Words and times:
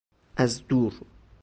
از 0.37 0.67
دور 0.67 1.01